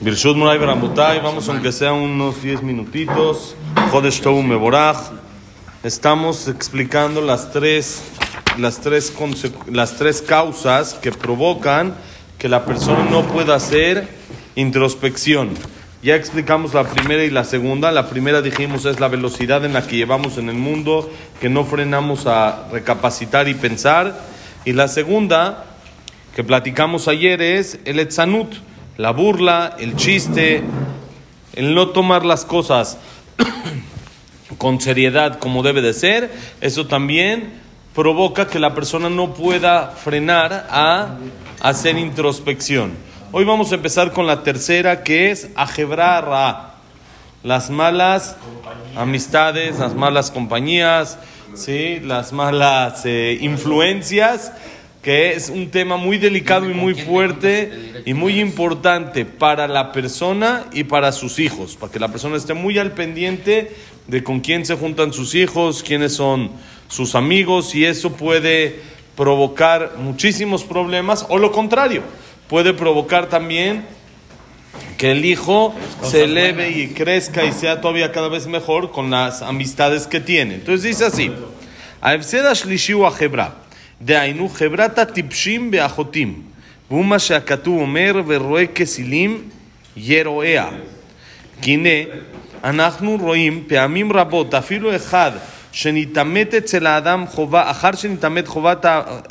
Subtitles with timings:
[0.00, 3.56] Birshut Muray Baramutay, vamos aunque sea unos 10 minutitos.
[3.90, 5.10] Jodesh Meborach.
[5.82, 8.04] Estamos explicando las tres,
[8.58, 9.12] las, tres
[9.68, 11.96] las tres causas que provocan
[12.38, 14.08] que la persona no pueda hacer
[14.54, 15.50] introspección.
[16.00, 17.90] Ya explicamos la primera y la segunda.
[17.90, 21.10] La primera dijimos es la velocidad en la que llevamos en el mundo,
[21.40, 24.16] que no frenamos a recapacitar y pensar.
[24.64, 25.64] Y la segunda
[26.36, 28.54] que platicamos ayer es el etzanut,
[28.98, 30.60] la burla, el chiste,
[31.54, 32.98] el no tomar las cosas
[34.58, 36.32] con seriedad como debe de ser.
[36.60, 37.52] Eso también
[37.94, 41.16] provoca que la persona no pueda frenar a
[41.60, 42.90] hacer introspección.
[43.30, 46.74] Hoy vamos a empezar con la tercera que es Ra.
[47.44, 48.36] Las malas
[48.96, 51.18] amistades, las malas compañías,
[51.54, 52.00] ¿sí?
[52.00, 54.50] las malas eh, influencias
[55.08, 60.66] que es un tema muy delicado y muy fuerte y muy importante para la persona
[60.70, 63.74] y para sus hijos, para que la persona esté muy al pendiente
[64.06, 66.50] de con quién se juntan sus hijos, quiénes son
[66.88, 68.80] sus amigos y eso puede
[69.16, 72.02] provocar muchísimos problemas o lo contrario,
[72.46, 73.86] puede provocar también
[74.98, 79.40] que el hijo se eleve y crezca y sea todavía cada vez mejor con las
[79.40, 80.56] amistades que tiene.
[80.56, 81.32] Entonces dice así,
[84.02, 86.42] דהיינו חברת הטיפשים באחותים,
[86.90, 89.42] והוא מה שהכתוב אומר ורואה כסילים
[89.96, 90.68] ירועיה.
[91.62, 92.14] כי הנה
[92.64, 95.30] אנחנו רואים פעמים רבות אפילו אחד
[95.72, 98.86] שנתעמת אצל האדם חובה, אחר שנתעמת חובת,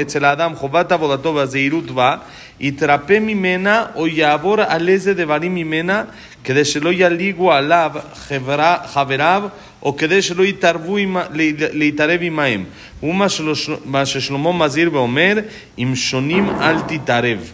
[0.00, 2.16] אצל האדם חובת עבודתו והזהירות בה,
[2.60, 6.04] יתרפא ממנה או יעבור על איזה דברים ממנה
[6.44, 9.42] כדי שלא יליגו עליו חברה, חבריו
[9.82, 11.16] או כדי שלא יתערבו עם,
[11.72, 12.64] להתערב עמהם.
[13.00, 13.14] הוא
[13.84, 15.38] מה ששלמה מזהיר ואומר,
[15.78, 17.52] אם שונים אל תתערב.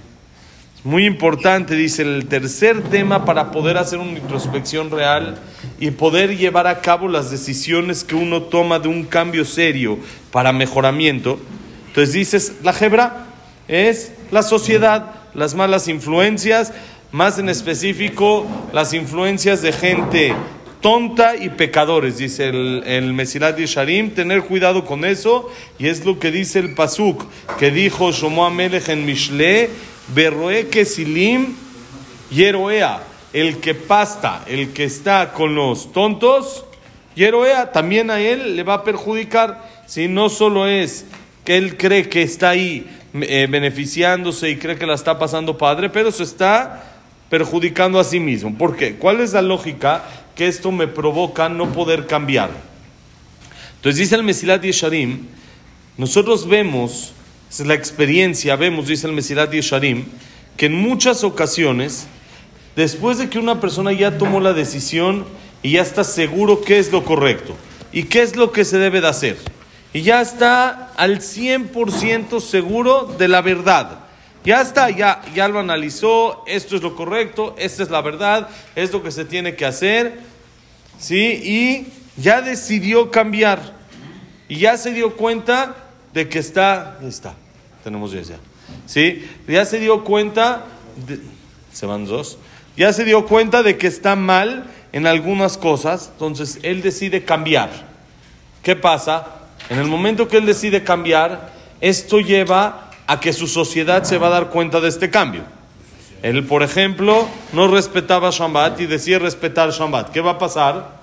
[0.85, 5.37] Muy importante, dice el tercer tema para poder hacer una introspección real
[5.81, 9.99] y poder llevar a cabo las decisiones que uno toma de un cambio serio
[10.31, 11.39] para mejoramiento.
[11.89, 13.27] Entonces dices, la hebra
[13.69, 16.73] es la sociedad, las malas influencias,
[17.13, 20.35] más en específico las influencias de gente
[20.81, 26.19] tonta y pecadores, dice el, el Mesilat Sharim, tener cuidado con eso, y es lo
[26.19, 27.25] que dice el Pasuk,
[27.59, 29.71] que dijo Shomo Amelech en Mishle,
[30.15, 31.55] Berroe Kesilim
[32.31, 33.03] Yeroea,
[33.33, 36.65] el que pasta, el que está con los tontos,
[37.15, 41.05] Yeroea, también a él le va a perjudicar, si no solo es
[41.45, 45.91] que él cree que está ahí eh, beneficiándose y cree que la está pasando padre,
[45.91, 46.85] pero se está
[47.29, 48.57] perjudicando a sí mismo.
[48.57, 48.95] ¿Por qué?
[48.95, 52.51] ¿Cuál es la lógica que esto me provoca no poder cambiar?
[53.77, 55.27] Entonces dice el Mesilat Yesharim,
[55.97, 57.13] nosotros vemos,
[57.51, 60.05] es la experiencia, vemos, dice el Mesilat Yesharim,
[60.57, 62.07] que en muchas ocasiones,
[62.79, 65.27] después de que una persona ya tomó la decisión
[65.65, 67.57] y ya está seguro qué es lo correcto
[67.91, 69.37] y qué es lo que se debe de hacer,
[69.93, 73.99] y ya está al 100% seguro de la verdad,
[74.45, 78.93] ya está, ya, ya lo analizó, esto es lo correcto, esta es la verdad, es
[78.93, 80.21] lo que se tiene que hacer,
[81.01, 81.41] ¿sí?
[81.43, 81.89] Y
[82.23, 83.77] ya decidió cambiar.
[84.49, 85.75] Y ya se dio cuenta
[86.15, 87.35] de que está, está,
[87.83, 88.23] tenemos ya,
[88.87, 89.29] ¿sí?
[89.49, 90.65] Ya se dio cuenta,
[91.73, 92.39] se van dos,
[92.79, 97.71] ya se dio cuenta de que está mal en algunas cosas, entonces él decide cambiar.
[98.63, 99.27] ¿Qué pasa?
[99.69, 104.29] En el momento que él decide cambiar, esto lleva a que su sociedad se va
[104.29, 105.43] a dar cuenta de este cambio.
[106.23, 110.11] Él, por ejemplo, no respetaba Shabbat y decía respetar Shabbat.
[110.11, 110.99] ¿Qué va a pasar?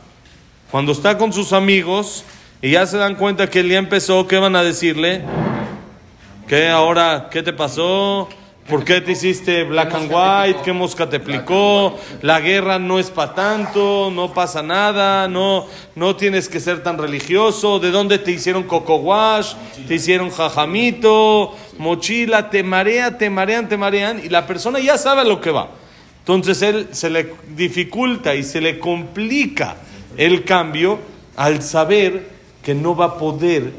[0.72, 2.24] Cuando está con sus amigos
[2.62, 5.24] y ya se dan cuenta que él ya empezó, ¿qué van a decirle?
[6.47, 7.28] ¿Qué ahora?
[7.30, 8.30] ¿Qué te pasó?
[8.68, 10.62] ¿Por qué te hiciste black and white?
[10.64, 12.00] ¿Qué mosca te aplicó?
[12.24, 16.98] La guerra no es para tanto, no pasa nada, no, no tienes que ser tan
[16.98, 17.78] religioso.
[17.78, 19.53] ¿De dónde te hicieron coco wash?
[19.88, 21.53] ¿Te hicieron jajamito?
[21.78, 22.50] ¿Mochila?
[22.50, 24.20] Te marean, te marean, te marean.
[24.24, 25.70] Y la persona ya sabe lo que va.
[26.22, 29.76] Entonces él se le dificulta y se le complica
[30.17, 30.97] el cambio
[31.35, 32.29] al saber
[32.64, 33.73] que no va a poder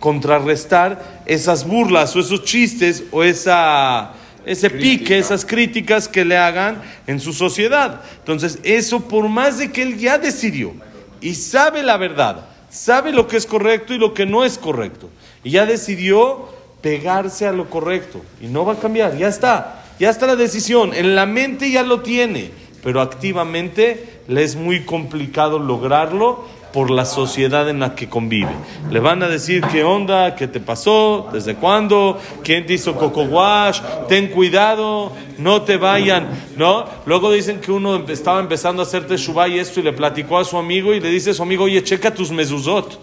[0.00, 6.82] contrarrestar esas burlas o esos chistes o esa ese pique, esas críticas que le hagan
[7.06, 8.02] en su sociedad.
[8.18, 10.72] Entonces, eso por más de que él ya decidió
[11.20, 15.08] y sabe la verdad, sabe lo que es correcto y lo que no es correcto,
[15.44, 16.48] y ya decidió
[16.80, 20.92] pegarse a lo correcto y no va a cambiar, ya está, ya está la decisión,
[20.94, 22.50] en la mente ya lo tiene,
[22.82, 28.50] pero activamente le es muy complicado lograrlo por la sociedad en la que convive.
[28.90, 33.22] Le van a decir qué onda, qué te pasó, desde cuándo, quién te hizo coco
[33.22, 36.84] wash, ten cuidado, no te vayan, ¿no?
[37.06, 40.44] Luego dicen que uno estaba empezando a hacer teshuvah y esto y le platicó a
[40.44, 42.98] su amigo y le dice a su amigo, oye, checa tus mezuzot.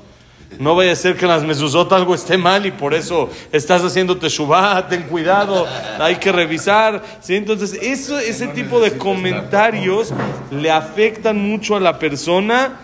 [0.57, 3.83] No vaya a ser que en las mezuzot algo esté mal y por eso estás
[3.83, 5.67] haciendo teshuvah, ten cuidado,
[5.99, 7.03] hay que revisar.
[7.21, 7.35] ¿sí?
[7.35, 10.11] Entonces, eso, ese tipo de comentarios
[10.49, 12.79] le afectan mucho a la persona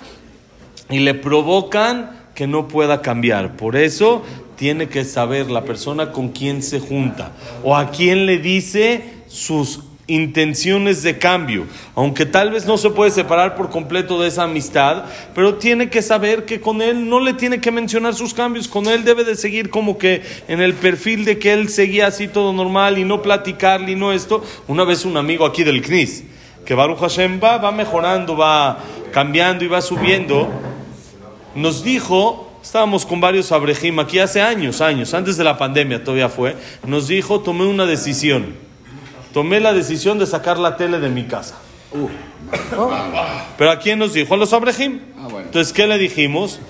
[0.89, 3.55] y le provocan que no pueda cambiar.
[3.55, 4.23] Por eso
[4.55, 7.31] tiene que saber la persona con quién se junta
[7.63, 11.65] o a quién le dice sus intenciones de cambio,
[11.95, 16.01] aunque tal vez no se puede separar por completo de esa amistad, pero tiene que
[16.03, 19.35] saber que con él no le tiene que mencionar sus cambios, con él debe de
[19.35, 23.21] seguir como que en el perfil de que él seguía así todo normal y no
[23.21, 24.43] platicarle y no esto.
[24.67, 26.23] Una vez un amigo aquí del CNIS,
[26.65, 28.77] que Baruch Hashem va, va mejorando, va
[29.11, 30.49] cambiando y va subiendo,
[31.55, 36.29] nos dijo, estábamos con varios abrejim aquí hace años, años, antes de la pandemia todavía
[36.29, 36.55] fue,
[36.85, 38.65] nos dijo, tomé una decisión
[39.35, 41.55] tomé la decisión de sacar la tele de mi casa.
[43.57, 44.33] Pero ¿a quién nos dijo?
[44.33, 45.01] A los Abrejim.
[45.43, 46.61] Entonces, ¿qué le dijimos?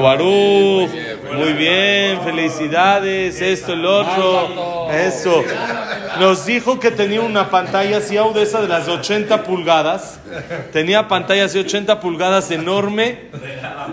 [0.00, 0.88] Baruch,
[1.34, 5.44] muy bien, felicidades, esto, el otro, eso.
[6.18, 10.18] Nos dijo que tenía una pantalla así de esa de las 80 pulgadas.
[10.72, 13.26] Tenía pantalla así 80 pulgadas enorme.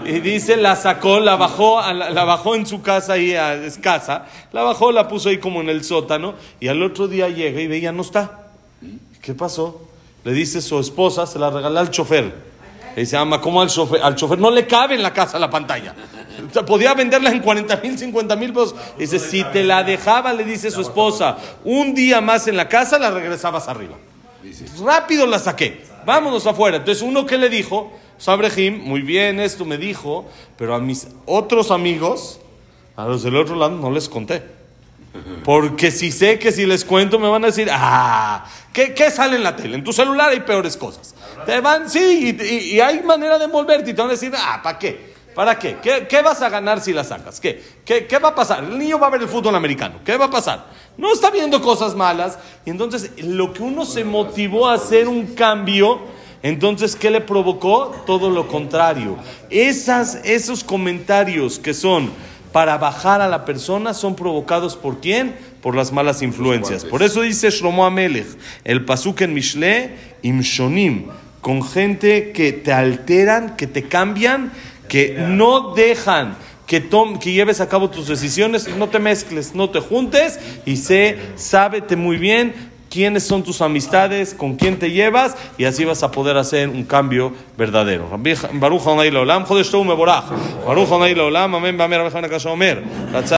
[0.06, 4.26] Y dice, la sacó, la bajó, la bajó en su casa ahí, es casa.
[4.52, 6.36] La bajó, la puso ahí como en el sótano.
[6.60, 8.48] Y al otro día llega y veía, no está.
[9.22, 9.82] ¿Qué pasó?
[10.24, 12.34] Le dice su esposa, se la regaló al chofer.
[12.96, 14.02] Le dice, ama, ¿cómo al chofer?
[14.04, 15.96] Al chofer no le cabe en la casa la pantalla.
[16.66, 18.76] Podía venderla en 40 mil, 50 mil pesos.
[18.98, 23.00] Dice, si te la dejaba, le dice su esposa, un día más en la casa,
[23.00, 23.96] la regresabas arriba.
[24.84, 25.86] Rápido la saqué.
[26.06, 26.78] Vámonos afuera.
[26.78, 30.25] Entonces, uno que le dijo, Sabrejim, muy bien, esto me dijo,
[30.57, 32.39] pero a mis otros amigos,
[32.95, 34.44] a los del otro lado, no les conté.
[35.44, 39.36] Porque si sé que si les cuento me van a decir, ah, ¿qué, qué sale
[39.36, 39.75] en la tele?
[39.75, 41.13] En tu celular hay peores cosas.
[41.45, 44.80] Te van, sí, y, hay manera de envolverte y te van a decir, ah, ¿para
[44.80, 45.13] qué?
[45.36, 45.77] ¿Para qué?
[45.81, 46.07] qué?
[46.07, 47.39] ¿Qué, vas a ganar si la sacas?
[47.39, 47.62] ¿Qué?
[47.83, 48.06] ¿Qué?
[48.06, 48.63] ¿Qué va a pasar?
[48.63, 49.95] El niño va a ver el fútbol americano.
[50.06, 50.66] ¿Qué va a pasar?
[50.95, 52.38] No está viendo cosas malas.
[52.66, 56.01] Y entonces, lo que uno se motivó a hacer un cambio,
[56.44, 57.95] entonces, ¿qué le provocó?
[58.06, 59.18] Todo lo contrario.
[59.50, 62.12] Esas, esos comentarios que son
[62.51, 65.36] para bajar a la persona son provocados por quién?
[65.62, 66.84] Por las malas influencias.
[66.84, 68.28] Por eso dice Shlomo Amelech,
[68.66, 71.07] el pasuk en Mishle, imshonim,
[71.40, 74.51] con gente que te alteran, que te cambian,
[74.90, 76.36] que no dejan
[76.68, 76.90] que,
[77.22, 81.95] que lleves a cabo tus decisiones, no te mezcles, no te juntes y sé, sábete
[81.95, 86.38] muy bien quiénes son tus amistades, con quién te llevas y así vas a poder
[86.38, 88.07] hacer un cambio verdadero.
[88.54, 90.25] Baruch Hanay Olam, Jodesh Meborach.
[90.68, 92.01] Baruch Hanay Olam, Amén, Bamer,
[92.45, 92.84] Omer.